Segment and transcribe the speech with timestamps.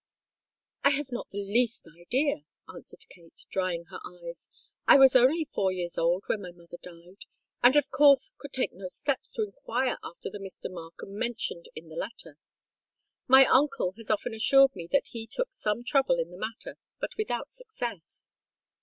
[0.83, 4.49] "I have not the least idea," answered Kate, drying her tears.
[4.87, 7.19] "I was only four years old when my mother died,
[7.61, 10.71] and of course could take no steps to inquire after the Mr.
[10.73, 12.39] Markham mentioned in the letter.
[13.27, 17.15] My uncle has often assured me that he took some trouble in the matter, but
[17.15, 18.27] without success.